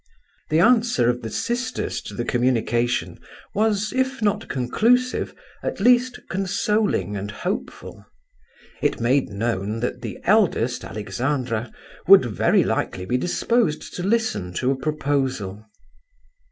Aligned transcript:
The 0.49 0.59
answer 0.59 1.11
of 1.11 1.21
the 1.21 1.29
sisters 1.29 2.01
to 2.01 2.15
the 2.15 2.25
communication 2.25 3.19
was, 3.53 3.93
if 3.93 4.19
not 4.19 4.47
conclusive, 4.49 5.35
at 5.61 5.79
least 5.79 6.19
consoling 6.27 7.15
and 7.15 7.29
hopeful. 7.29 8.07
It 8.81 8.99
made 8.99 9.29
known 9.29 9.79
that 9.81 10.01
the 10.01 10.17
eldest, 10.23 10.83
Alexandra, 10.83 11.71
would 12.07 12.25
very 12.25 12.63
likely 12.63 13.05
be 13.05 13.17
disposed 13.17 13.93
to 13.93 14.01
listen 14.01 14.53
to 14.53 14.71
a 14.71 14.75
proposal. 14.75 15.67